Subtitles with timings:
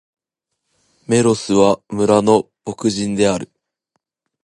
[1.07, 3.51] メロスは、村の牧人である。